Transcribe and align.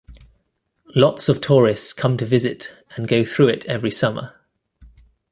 Lots 0.95 1.29
of 1.29 1.41
tourists 1.41 1.93
come 1.93 2.17
to 2.17 2.25
visit 2.25 2.75
and 2.95 3.07
go 3.07 3.23
through 3.23 3.49
it 3.49 3.65
every 3.67 3.91
summer. 3.91 4.33